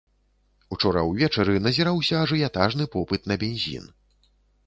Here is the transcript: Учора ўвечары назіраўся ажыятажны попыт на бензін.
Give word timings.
Учора 0.75 1.01
ўвечары 1.09 1.53
назіраўся 1.65 2.15
ажыятажны 2.23 2.83
попыт 2.95 3.21
на 3.33 3.39
бензін. 3.43 3.85